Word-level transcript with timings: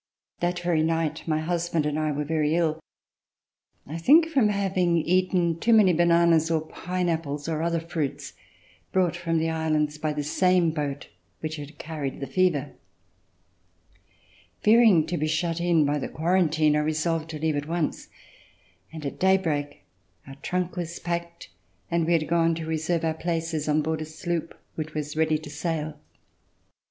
That 0.39 0.61
very 0.61 0.81
night 0.81 1.27
my 1.27 1.41
husband 1.41 1.85
and 1.85 1.99
I 1.99 2.11
were 2.11 2.23
very 2.25 2.55
ill; 2.55 2.79
I 3.85 3.99
think 3.99 4.25
from 4.27 4.49
having 4.49 4.97
eaten 4.97 5.59
too 5.59 5.73
many 5.73 5.93
bananas 5.93 6.49
or 6.49 6.61
pineapples 6.61 7.47
or 7.47 7.61
other 7.61 7.79
fruits 7.79 8.33
brought 8.91 9.15
from 9.15 9.37
the 9.37 9.51
Islands 9.51 9.99
by 9.99 10.11
the 10.11 10.23
same 10.23 10.71
boat 10.71 11.07
which 11.41 11.57
had 11.57 11.77
carried 11.77 12.19
the 12.19 12.25
fever. 12.25 12.71
Fearing 14.63 15.05
to 15.05 15.17
be 15.17 15.27
shut 15.27 15.61
in 15.61 15.85
by 15.85 15.99
the 15.99 16.09
quarantine, 16.09 16.75
I 16.75 16.79
resolved 16.79 17.29
to 17.29 17.39
leave 17.39 17.55
at 17.55 17.67
once, 17.67 18.07
and 18.91 19.05
at 19.05 19.19
daybreak 19.19 19.83
our 20.25 20.33
trunk 20.41 20.77
was 20.77 20.97
packed 20.97 21.51
and 21.91 22.07
we 22.07 22.13
had 22.13 22.27
gone 22.27 22.55
to 22.55 22.65
reserve 22.65 23.05
our 23.05 23.13
places 23.13 23.69
on 23.69 23.83
board 23.83 24.01
a 24.01 24.05
sloop 24.05 24.59
which 24.73 24.95
was 24.95 25.15
ready 25.15 25.37
to 25.37 25.51
set 25.51 25.75
sail. 25.79 25.99